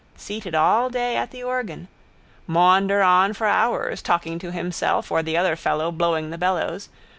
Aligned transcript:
Seated 0.17 0.55
all 0.55 0.89
day 0.89 1.15
at 1.15 1.29
the 1.29 1.43
organ. 1.43 1.87
Maunder 2.47 3.03
on 3.03 3.33
for 3.33 3.45
hours, 3.45 4.01
talking 4.01 4.39
to 4.39 4.51
himself 4.51 5.11
or 5.11 5.21
the 5.21 5.37
other 5.37 5.55
fellow 5.55 5.91
blowing 5.91 6.31
the 6.31 6.39
bellows. 6.39 6.89